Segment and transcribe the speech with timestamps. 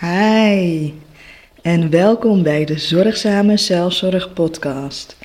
[0.00, 0.92] Hi
[1.62, 5.16] en welkom bij de Zorgzame Zelfzorg Podcast.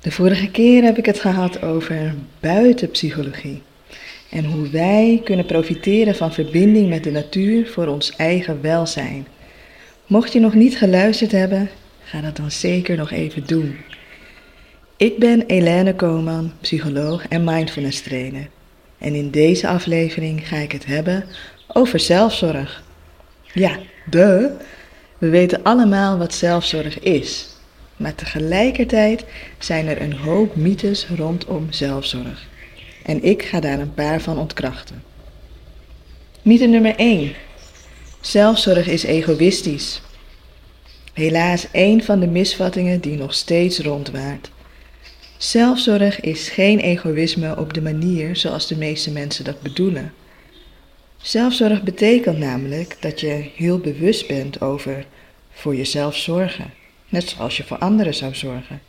[0.00, 3.62] De vorige keer heb ik het gehad over buitenpsychologie
[4.30, 9.26] en hoe wij kunnen profiteren van verbinding met de natuur voor ons eigen welzijn.
[10.06, 11.70] Mocht je nog niet geluisterd hebben,
[12.02, 13.76] ga dat dan zeker nog even doen.
[14.96, 18.48] Ik ben Elene Koman, psycholoog en mindfulness trainer.
[18.98, 21.24] En in deze aflevering ga ik het hebben
[21.68, 22.82] over zelfzorg.
[23.52, 24.56] Ja, de.
[25.18, 27.48] We weten allemaal wat zelfzorg is.
[27.96, 29.24] Maar tegelijkertijd
[29.58, 32.46] zijn er een hoop mythes rondom zelfzorg.
[33.02, 35.02] En ik ga daar een paar van ontkrachten.
[36.42, 37.32] Mythe nummer 1.
[38.20, 40.02] Zelfzorg is egoïstisch.
[41.12, 44.50] Helaas een van de misvattingen die nog steeds rondwaart.
[45.36, 50.12] Zelfzorg is geen egoïsme op de manier zoals de meeste mensen dat bedoelen.
[51.24, 55.06] Zelfzorg betekent namelijk dat je heel bewust bent over
[55.50, 56.72] voor jezelf zorgen,
[57.08, 58.80] net zoals je voor anderen zou zorgen.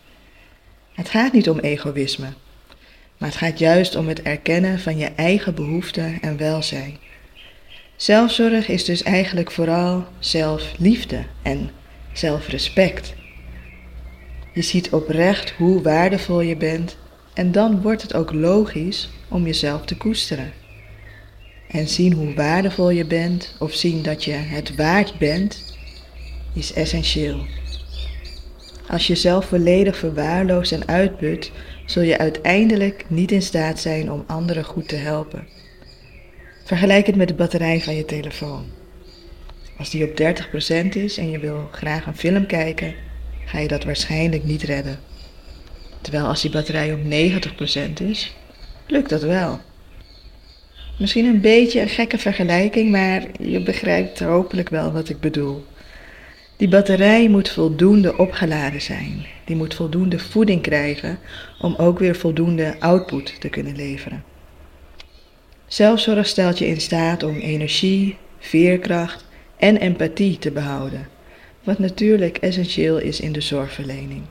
[0.93, 2.27] Het gaat niet om egoïsme,
[3.17, 6.97] maar het gaat juist om het erkennen van je eigen behoeften en welzijn.
[7.95, 11.69] Zelfzorg is dus eigenlijk vooral zelfliefde en
[12.13, 13.13] zelfrespect.
[14.53, 16.97] Je ziet oprecht hoe waardevol je bent
[17.33, 20.63] en dan wordt het ook logisch om jezelf te koesteren.
[21.75, 25.75] En zien hoe waardevol je bent of zien dat je het waard bent,
[26.53, 27.45] is essentieel.
[28.87, 31.51] Als je zelf volledig verwaarloost en uitput,
[31.85, 35.47] zul je uiteindelijk niet in staat zijn om anderen goed te helpen.
[36.63, 38.65] Vergelijk het met de batterij van je telefoon.
[39.77, 42.93] Als die op 30% is en je wil graag een film kijken,
[43.45, 44.99] ga je dat waarschijnlijk niet redden.
[46.01, 48.35] Terwijl als die batterij op 90% is,
[48.87, 49.59] lukt dat wel.
[50.97, 55.65] Misschien een beetje een gekke vergelijking, maar je begrijpt hopelijk wel wat ik bedoel.
[56.57, 59.25] Die batterij moet voldoende opgeladen zijn.
[59.45, 61.19] Die moet voldoende voeding krijgen
[61.59, 64.23] om ook weer voldoende output te kunnen leveren.
[65.67, 69.25] Zelfzorg stelt je in staat om energie, veerkracht
[69.57, 71.07] en empathie te behouden,
[71.63, 74.21] wat natuurlijk essentieel is in de zorgverlening.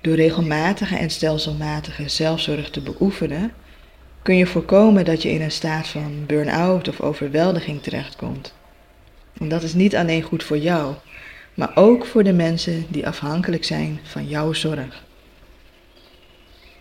[0.00, 3.52] Door regelmatige en stelselmatige zelfzorg te beoefenen,
[4.22, 8.54] kun je voorkomen dat je in een staat van burn-out of overweldiging terechtkomt.
[9.38, 10.94] En dat is niet alleen goed voor jou,
[11.54, 15.04] maar ook voor de mensen die afhankelijk zijn van jouw zorg.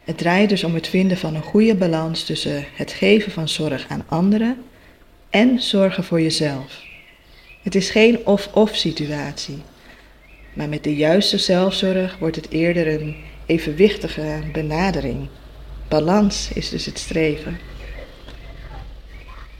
[0.03, 3.85] Het draait dus om het vinden van een goede balans tussen het geven van zorg
[3.89, 4.57] aan anderen
[5.29, 6.81] en zorgen voor jezelf.
[7.61, 9.57] Het is geen of-of situatie,
[10.53, 15.27] maar met de juiste zelfzorg wordt het eerder een evenwichtige benadering.
[15.89, 17.59] Balans is dus het streven.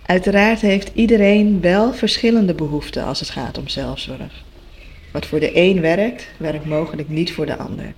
[0.05, 4.43] Uiteraard heeft iedereen wel verschillende behoeften als het gaat om zelfzorg.
[5.11, 7.93] Wat voor de een werkt, werkt mogelijk niet voor de ander.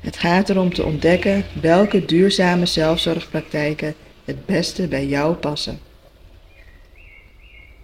[0.00, 3.94] Het gaat erom te ontdekken welke duurzame zelfzorgpraktijken
[4.24, 5.78] het beste bij jou passen.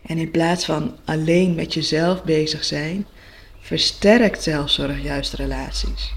[0.06, 3.06] En in plaats van alleen met jezelf bezig zijn,
[3.60, 6.12] versterkt zelfzorg juist relaties.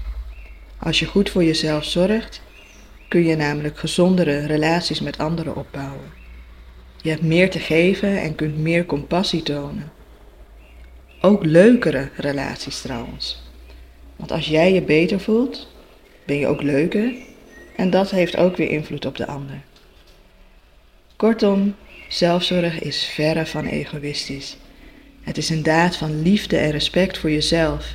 [0.78, 2.40] Als je goed voor jezelf zorgt,
[3.12, 6.12] kun je namelijk gezondere relaties met anderen opbouwen.
[7.02, 9.92] Je hebt meer te geven en kunt meer compassie tonen.
[11.20, 13.42] Ook leukere relaties trouwens.
[14.16, 15.68] Want als jij je beter voelt,
[16.24, 17.12] ben je ook leuker
[17.76, 19.62] en dat heeft ook weer invloed op de ander.
[21.16, 21.74] Kortom,
[22.08, 24.56] zelfzorg is verre van egoïstisch.
[25.22, 27.94] Het is een daad van liefde en respect voor jezelf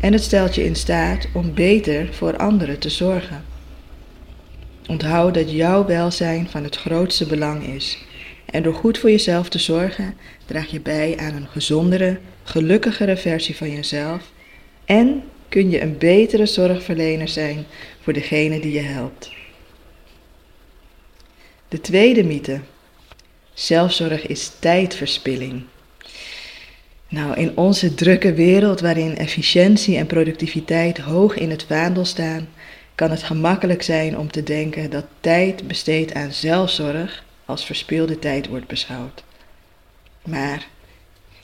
[0.00, 3.47] en het stelt je in staat om beter voor anderen te zorgen.
[4.88, 7.98] Onthoud dat jouw welzijn van het grootste belang is.
[8.44, 10.14] En door goed voor jezelf te zorgen,
[10.46, 14.30] draag je bij aan een gezondere, gelukkigere versie van jezelf.
[14.84, 17.64] En kun je een betere zorgverlener zijn
[18.00, 19.30] voor degene die je helpt.
[21.68, 22.60] De tweede mythe.
[23.54, 25.62] Zelfzorg is tijdverspilling.
[27.08, 32.48] Nou, in onze drukke wereld waarin efficiëntie en productiviteit hoog in het vaandel staan,
[32.98, 38.46] kan het gemakkelijk zijn om te denken dat tijd besteed aan zelfzorg als verspilde tijd
[38.46, 39.24] wordt beschouwd.
[40.24, 40.66] Maar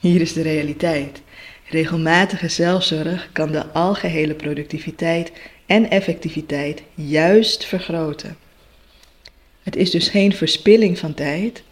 [0.00, 1.20] hier is de realiteit.
[1.68, 5.32] Regelmatige zelfzorg kan de algehele productiviteit
[5.66, 8.36] en effectiviteit juist vergroten.
[9.62, 11.62] Het is dus geen verspilling van tijd,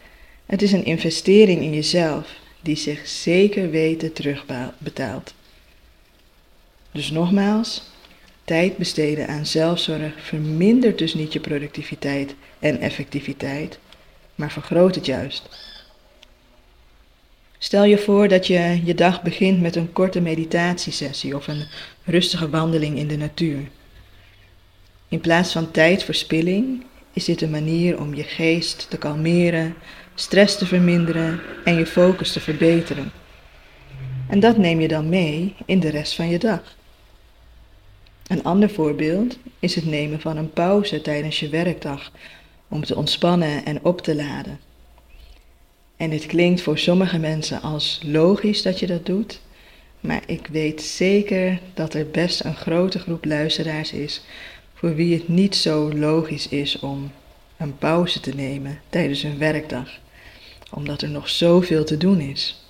[0.47, 5.35] het is een investering in jezelf die zich zeker weten terugbetaalt.
[6.93, 7.91] Dus nogmaals,
[8.45, 13.79] tijd besteden aan zelfzorg vermindert dus niet je productiviteit en effectiviteit,
[14.35, 15.49] maar vergroot het juist.
[17.59, 21.67] Stel je voor dat je je dag begint met een korte meditatiesessie of een
[22.05, 23.69] rustige wandeling in de natuur.
[25.09, 29.75] In plaats van tijdverspilling is dit een manier om je geest te kalmeren,
[30.15, 33.13] stress te verminderen en je focus te verbeteren.
[34.29, 36.77] En dat neem je dan mee in de rest van je dag.
[38.33, 42.13] Een ander voorbeeld is het nemen van een pauze tijdens je werkdag
[42.69, 44.61] om te ontspannen en op te laden.
[45.97, 49.41] En het klinkt voor sommige mensen als logisch dat je dat doet,
[50.01, 54.23] maar ik weet zeker dat er best een grote groep luisteraars is
[54.75, 57.11] voor wie het niet zo logisch is om
[57.57, 59.99] een pauze te nemen tijdens hun werkdag,
[60.71, 62.62] omdat er nog zoveel te doen is.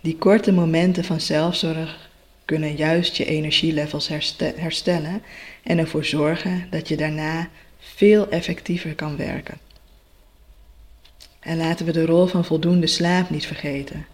[0.00, 2.08] Die korte momenten van zelfzorg
[2.44, 4.08] kunnen juist je energielevels
[4.56, 5.22] herstellen
[5.62, 7.48] en ervoor zorgen dat je daarna
[7.78, 9.58] veel effectiever kan werken.
[11.40, 14.06] En laten we de rol van voldoende slaap niet vergeten.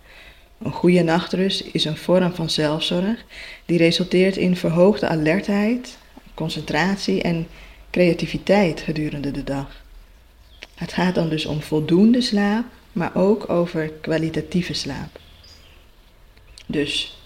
[0.62, 3.24] Een goede nachtrust is een vorm van zelfzorg
[3.66, 5.98] die resulteert in verhoogde alertheid,
[6.34, 7.46] concentratie en
[7.90, 9.82] creativiteit gedurende de dag.
[10.74, 15.22] Het gaat dan dus om voldoende slaap, maar ook over kwalitatieve slaap.
[16.66, 17.18] Dus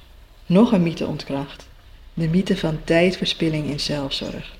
[0.47, 1.69] nog een mythe ontkracht:
[2.15, 4.57] de mythe van tijdverspilling in zelfzorg.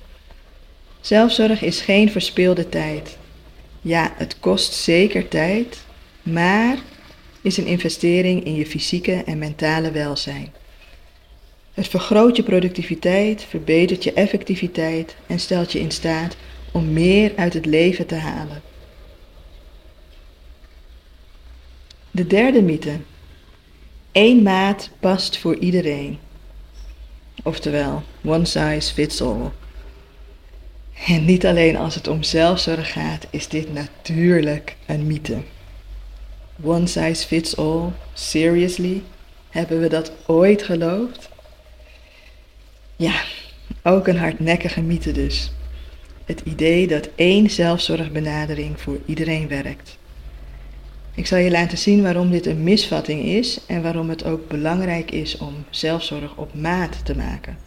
[1.01, 3.17] Zelfzorg is geen verspilde tijd.
[3.81, 5.85] Ja, het kost zeker tijd,
[6.23, 6.77] maar
[7.41, 10.53] is een investering in je fysieke en mentale welzijn.
[11.73, 16.35] Het vergroot je productiviteit, verbetert je effectiviteit en stelt je in staat
[16.71, 18.61] om meer uit het leven te halen.
[22.11, 22.99] De derde mythe.
[24.11, 26.19] Eén maat past voor iedereen.
[27.43, 29.51] Oftewel, one size fits all.
[31.07, 35.37] En niet alleen als het om zelfzorg gaat, is dit natuurlijk een mythe.
[36.63, 39.01] One size fits all, seriously?
[39.49, 41.29] Hebben we dat ooit geloofd?
[42.95, 43.23] Ja,
[43.83, 45.51] ook een hardnekkige mythe dus.
[46.25, 49.98] Het idee dat één zelfzorgbenadering voor iedereen werkt.
[51.15, 55.11] Ik zal je laten zien waarom dit een misvatting is en waarom het ook belangrijk
[55.11, 57.57] is om zelfzorg op maat te maken.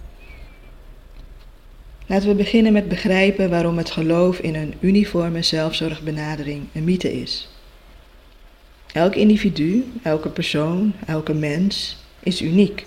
[2.06, 7.48] Laten we beginnen met begrijpen waarom het geloof in een uniforme zelfzorgbenadering een mythe is.
[8.92, 12.86] Elk individu, elke persoon, elke mens is uniek,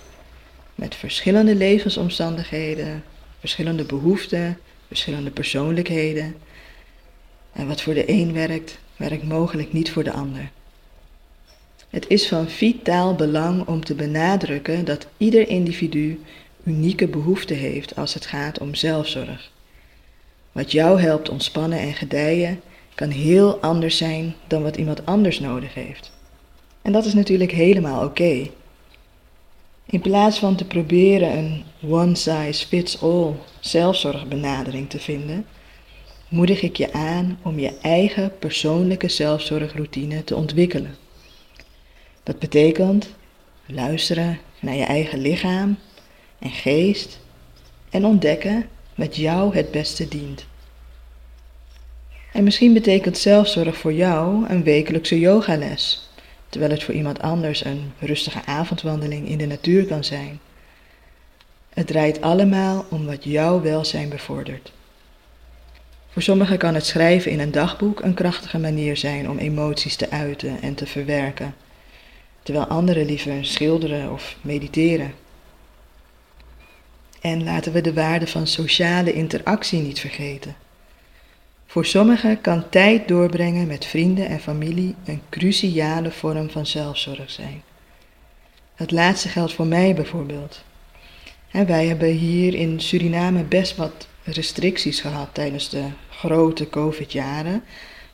[0.75, 3.03] met verschillende levensomstandigheden,
[3.39, 4.57] verschillende behoeften,
[4.87, 6.35] verschillende persoonlijkheden.
[7.53, 10.51] En wat voor de een werkt, werkt mogelijk niet voor de ander.
[11.89, 16.21] Het is van vitaal belang om te benadrukken dat ieder individu
[16.63, 19.51] unieke behoeften heeft als het gaat om zelfzorg.
[20.51, 22.61] Wat jou helpt ontspannen en gedijen
[22.95, 26.11] kan heel anders zijn dan wat iemand anders nodig heeft.
[26.81, 28.49] En dat is natuurlijk helemaal oké.
[29.85, 35.45] In plaats van te proberen een one size fits all zelfzorgbenadering te vinden,
[36.35, 40.95] moedig ik je aan om je eigen persoonlijke zelfzorgroutine te ontwikkelen.
[42.23, 43.09] Dat betekent
[43.65, 45.77] luisteren naar je eigen lichaam
[46.39, 47.19] en geest
[47.89, 48.65] en ontdekken
[48.95, 50.45] wat jou het beste dient.
[52.31, 56.09] En misschien betekent zelfzorg voor jou een wekelijkse yogales,
[56.49, 60.39] terwijl het voor iemand anders een rustige avondwandeling in de natuur kan zijn.
[61.69, 64.74] Het draait allemaal om wat jouw welzijn bevordert.
[66.15, 70.09] Voor sommigen kan het schrijven in een dagboek een krachtige manier zijn om emoties te
[70.09, 71.55] uiten en te verwerken,
[72.43, 75.13] terwijl anderen liever schilderen of mediteren.
[77.21, 80.55] En laten we de waarde van sociale interactie niet vergeten.
[81.65, 87.63] Voor sommigen kan tijd doorbrengen met vrienden en familie een cruciale vorm van zelfzorg zijn.
[88.75, 90.63] Het laatste geldt voor mij bijvoorbeeld.
[91.51, 95.83] En wij hebben hier in Suriname best wat restricties gehad tijdens de
[96.25, 97.63] grote COVID-jaren,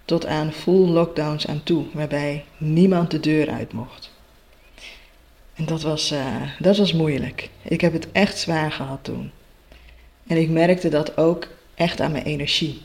[0.05, 4.11] tot aan full lockdowns aan toe, waarbij niemand de deur uit mocht.
[5.53, 7.49] En dat was, uh, dat was moeilijk.
[7.61, 9.31] Ik heb het echt zwaar gehad toen.
[10.27, 12.81] En ik merkte dat ook echt aan mijn energie.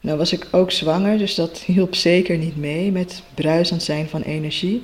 [0.00, 4.22] Nou was ik ook zwanger, dus dat hielp zeker niet mee met bruisend zijn van
[4.22, 4.82] energie.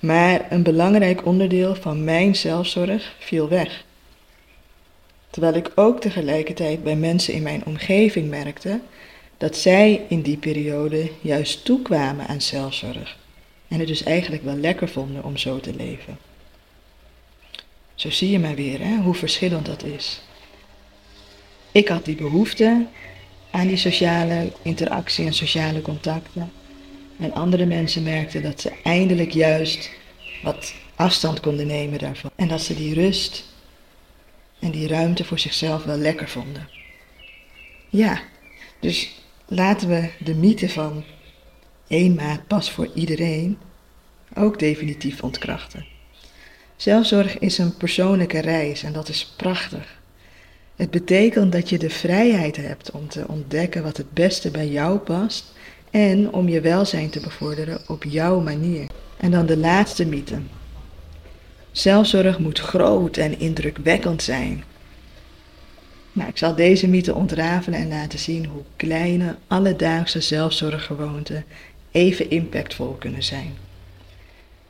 [0.00, 3.84] Maar een belangrijk onderdeel van mijn zelfzorg viel weg.
[5.34, 8.80] Terwijl ik ook tegelijkertijd bij mensen in mijn omgeving merkte
[9.38, 13.16] dat zij in die periode juist toekwamen aan zelfzorg.
[13.68, 16.18] En het dus eigenlijk wel lekker vonden om zo te leven.
[17.94, 20.22] Zo zie je maar weer hè, hoe verschillend dat is.
[21.72, 22.86] Ik had die behoefte
[23.50, 26.52] aan die sociale interactie en sociale contacten.
[27.18, 29.90] En andere mensen merkten dat ze eindelijk juist
[30.42, 32.30] wat afstand konden nemen daarvan.
[32.36, 33.52] En dat ze die rust
[34.64, 36.68] en die ruimte voor zichzelf wel lekker vonden.
[37.88, 38.20] Ja,
[38.80, 41.04] dus laten we de mythe van
[41.88, 43.58] één maat pas voor iedereen
[44.34, 45.86] ook definitief ontkrachten.
[46.76, 50.00] Zelfzorg is een persoonlijke reis en dat is prachtig.
[50.76, 54.98] Het betekent dat je de vrijheid hebt om te ontdekken wat het beste bij jou
[54.98, 55.52] past
[55.90, 58.86] en om je welzijn te bevorderen op jouw manier.
[59.16, 60.38] En dan de laatste mythe.
[61.74, 64.64] Zelfzorg moet groot en indrukwekkend zijn.
[66.12, 71.44] Nou, ik zal deze mythe ontrafelen en laten zien hoe kleine, alledaagse zelfzorggewoonten
[71.90, 73.54] even impactvol kunnen zijn.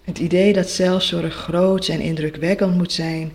[0.05, 3.33] Het idee dat zelfzorg groot en indrukwekkend moet zijn,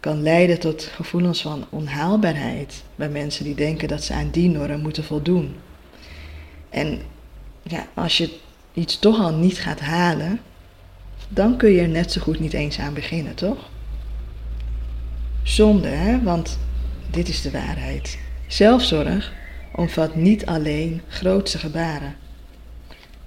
[0.00, 4.80] kan leiden tot gevoelens van onhaalbaarheid bij mensen die denken dat ze aan die norm
[4.80, 5.54] moeten voldoen.
[6.70, 7.00] En
[7.62, 8.30] ja, als je
[8.72, 10.40] iets toch al niet gaat halen,
[11.28, 13.70] dan kun je er net zo goed niet eens aan beginnen, toch?
[15.42, 16.22] Zonde, hè?
[16.22, 16.58] Want
[17.10, 18.18] dit is de waarheid.
[18.46, 19.32] Zelfzorg
[19.74, 22.16] omvat niet alleen grootse gebaren.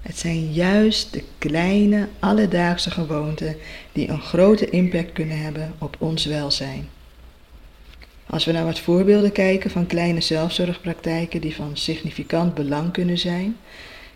[0.00, 3.56] Het zijn juist de kleine, alledaagse gewoonten
[3.92, 6.88] die een grote impact kunnen hebben op ons welzijn.
[8.26, 13.56] Als we naar wat voorbeelden kijken van kleine zelfzorgpraktijken die van significant belang kunnen zijn,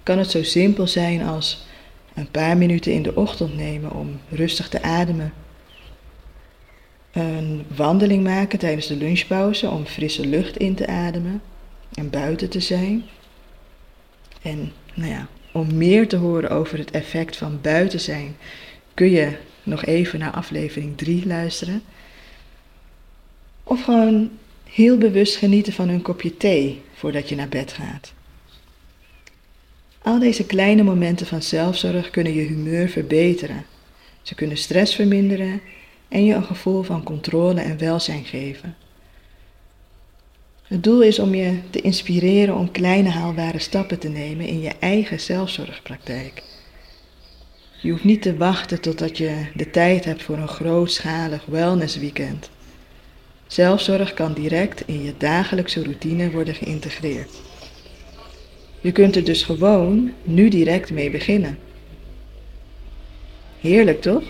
[0.03, 1.67] kan het zo simpel zijn als
[2.14, 5.33] een paar minuten in de ochtend nemen om rustig te ademen.
[7.11, 11.43] Een wandeling maken tijdens de lunchpauze om frisse lucht in te ademen
[11.95, 13.05] en buiten te zijn.
[14.43, 18.37] En nou ja, om meer te horen over het effect van buiten zijn,
[18.95, 21.83] kun je nog even naar aflevering 3 luisteren.
[23.64, 24.31] Of gewoon
[24.64, 28.12] heel bewust genieten van een kopje thee voordat je naar bed gaat.
[30.02, 33.64] Al deze kleine momenten van zelfzorg kunnen je humeur verbeteren.
[34.23, 35.61] Ze kunnen stress verminderen
[36.09, 38.76] en je een gevoel van controle en welzijn geven.
[40.62, 44.73] Het doel is om je te inspireren om kleine haalbare stappen te nemen in je
[44.78, 46.42] eigen zelfzorgpraktijk.
[47.83, 52.50] Je hoeft niet te wachten totdat je de tijd hebt voor een grootschalig wellnessweekend.
[53.47, 57.50] Zelfzorg kan direct in je dagelijkse routine worden geïntegreerd.
[58.81, 61.59] Je kunt er dus gewoon nu direct mee beginnen.
[63.61, 64.23] Heerlijk toch?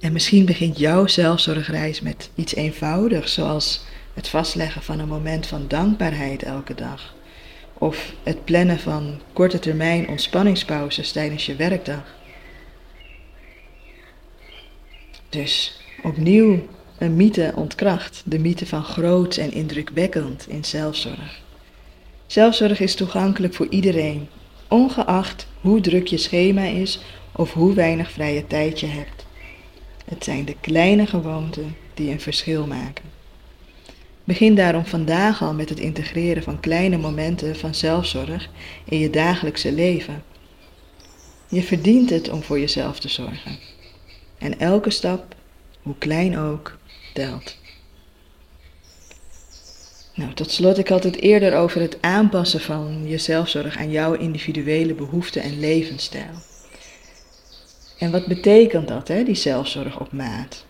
[0.00, 5.68] En misschien begint jouw zelfzorgreis met iets eenvoudigs, zoals het vastleggen van een moment van
[5.68, 7.14] dankbaarheid elke dag.
[7.74, 12.14] Of het plannen van korte termijn ontspanningspauzes tijdens je werkdag.
[15.28, 21.43] Dus opnieuw een mythe ontkracht, de mythe van groot en indrukwekkend in zelfzorg.
[22.34, 24.28] Zelfzorg is toegankelijk voor iedereen,
[24.68, 27.00] ongeacht hoe druk je schema is
[27.32, 29.26] of hoe weinig vrije tijd je hebt.
[30.04, 33.04] Het zijn de kleine gewoonten die een verschil maken.
[34.24, 38.48] Begin daarom vandaag al met het integreren van kleine momenten van zelfzorg
[38.84, 40.22] in je dagelijkse leven.
[41.48, 43.58] Je verdient het om voor jezelf te zorgen.
[44.38, 45.34] En elke stap,
[45.82, 46.78] hoe klein ook,
[47.12, 47.56] telt.
[50.14, 54.12] Nou, tot slot, ik had het eerder over het aanpassen van je zelfzorg aan jouw
[54.12, 56.34] individuele behoeften en levensstijl.
[57.98, 60.64] En wat betekent dat, hè, die zelfzorg op maat?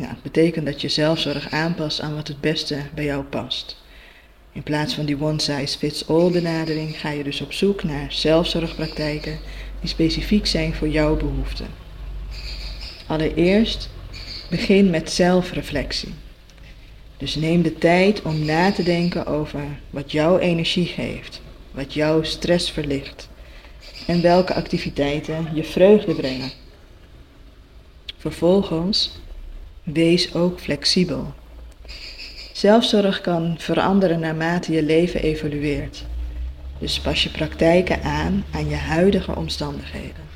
[0.00, 3.76] Het betekent dat je zelfzorg aanpast aan wat het beste bij jou past.
[4.52, 8.12] In plaats van die one size fits all benadering ga je dus op zoek naar
[8.12, 9.38] zelfzorgpraktijken
[9.80, 11.66] die specifiek zijn voor jouw behoeften.
[13.06, 13.90] Allereerst
[14.50, 16.14] begin met zelfreflectie.
[17.18, 22.22] Dus neem de tijd om na te denken over wat jouw energie geeft, wat jouw
[22.22, 23.28] stress verlicht
[24.06, 26.50] en welke activiteiten je vreugde brengen.
[28.18, 29.10] Vervolgens
[29.92, 31.32] Wees ook flexibel.
[32.52, 36.04] Zelfzorg kan veranderen naarmate je leven evolueert.
[36.78, 40.27] Dus pas je praktijken aan aan je huidige omstandigheden.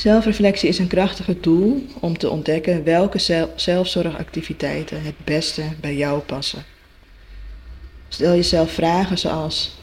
[0.00, 6.64] Zelfreflectie is een krachtige tool om te ontdekken welke zelfzorgactiviteiten het beste bij jou passen.
[8.08, 9.76] Stel jezelf vragen zoals: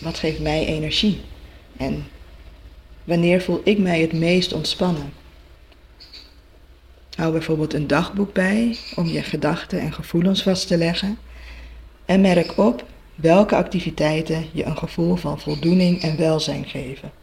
[0.00, 1.20] wat geeft mij energie?
[1.76, 2.06] En
[3.04, 5.12] wanneer voel ik mij het meest ontspannen?
[7.16, 11.18] Hou bijvoorbeeld een dagboek bij om je gedachten en gevoelens vast te leggen
[12.04, 17.21] en merk op welke activiteiten je een gevoel van voldoening en welzijn geven.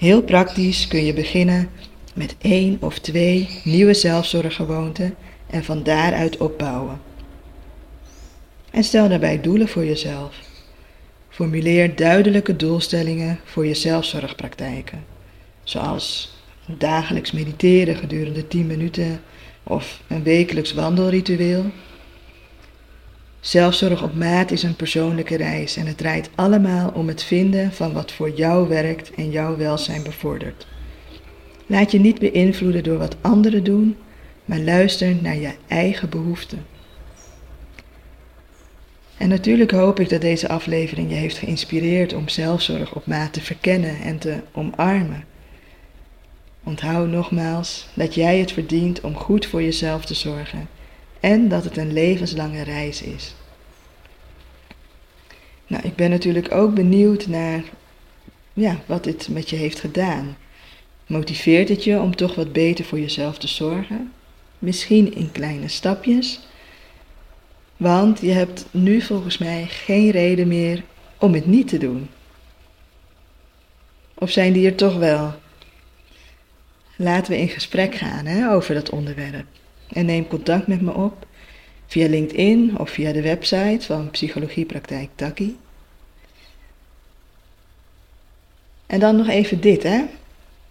[0.00, 1.70] Heel praktisch kun je beginnen
[2.14, 5.14] met één of twee nieuwe zelfzorggewoonten
[5.46, 7.00] en van daaruit opbouwen.
[8.70, 10.36] En stel daarbij doelen voor jezelf.
[11.28, 15.04] Formuleer duidelijke doelstellingen voor je zelfzorgpraktijken,
[15.62, 19.20] zoals dagelijks mediteren gedurende 10 minuten
[19.62, 21.64] of een wekelijks wandelritueel.
[23.40, 27.92] Zelfzorg op maat is een persoonlijke reis en het draait allemaal om het vinden van
[27.92, 30.66] wat voor jou werkt en jouw welzijn bevordert.
[31.66, 33.96] Laat je niet beïnvloeden door wat anderen doen,
[34.44, 36.66] maar luister naar je eigen behoeften.
[39.16, 43.40] En natuurlijk hoop ik dat deze aflevering je heeft geïnspireerd om zelfzorg op maat te
[43.40, 45.24] verkennen en te omarmen.
[46.64, 50.68] Onthoud nogmaals dat jij het verdient om goed voor jezelf te zorgen
[51.20, 53.34] en dat het een levenslange reis is.
[55.66, 57.62] Nou, ik ben natuurlijk ook benieuwd naar
[58.52, 60.36] ja, wat dit met je heeft gedaan.
[61.06, 64.12] Motiveert het je om toch wat beter voor jezelf te zorgen?
[64.58, 66.40] Misschien in kleine stapjes.
[67.76, 70.82] Want je hebt nu volgens mij geen reden meer
[71.18, 72.08] om het niet te doen.
[74.14, 75.34] Of zijn die er toch wel?
[76.96, 79.46] Laten we in gesprek gaan hè, over dat onderwerp.
[79.92, 81.26] En neem contact met me op
[81.86, 85.56] via LinkedIn of via de website van Psychologiepraktijk Taki.
[88.86, 90.02] En dan nog even dit, hè.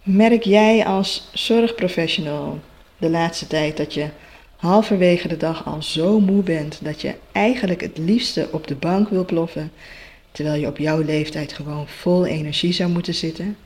[0.02, 2.60] Merk jij als zorgprofessional
[2.98, 4.08] de laatste tijd dat je
[4.56, 9.08] halverwege de dag al zo moe bent dat je eigenlijk het liefste op de bank
[9.08, 9.72] wil ploffen,
[10.32, 13.56] terwijl je op jouw leeftijd gewoon vol energie zou moeten zitten?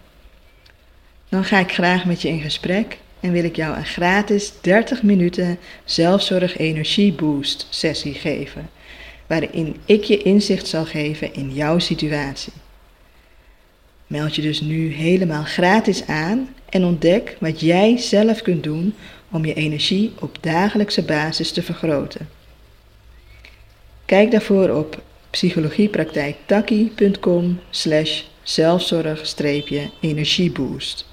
[1.29, 5.03] Dan ga ik graag met je in gesprek en wil ik jou een gratis 30
[5.03, 8.71] minuten zelfzorg energie boost sessie geven,
[9.27, 12.53] waarin ik je inzicht zal geven in jouw situatie.
[14.07, 18.95] Meld je dus nu helemaal gratis aan en ontdek wat jij zelf kunt doen
[19.31, 22.29] om je energie op dagelijkse basis te vergroten.
[24.05, 31.13] Kijk daarvoor op psychologiepraktijktaki.com slash zelfzorg-energieboost.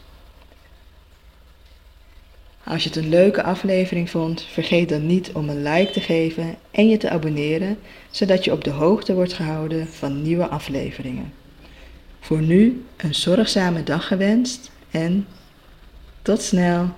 [2.66, 6.56] Als je het een leuke aflevering vond, vergeet dan niet om een like te geven
[6.72, 7.78] en je te abonneren,
[8.12, 11.34] zodat je op de hoogte wordt gehouden van nieuwe afleveringen.
[12.20, 15.28] Voor nu een zorgzame dag gewenst en
[16.22, 16.90] tot snel.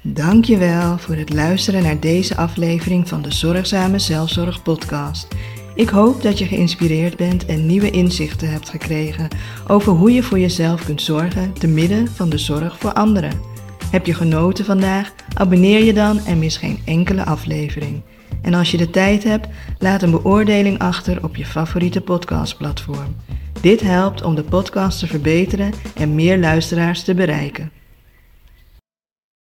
[0.00, 5.26] Dankjewel voor het luisteren naar deze aflevering van de Zorgzame Zelfzorg podcast.
[5.74, 9.28] Ik hoop dat je geïnspireerd bent en nieuwe inzichten hebt gekregen
[9.68, 13.40] over hoe je voor jezelf kunt zorgen te midden van de zorg voor anderen.
[13.90, 15.12] Heb je genoten vandaag?
[15.34, 18.02] Abonneer je dan en mis geen enkele aflevering.
[18.42, 23.16] En als je de tijd hebt, laat een beoordeling achter op je favoriete podcastplatform.
[23.60, 27.70] Dit helpt om de podcast te verbeteren en meer luisteraars te bereiken.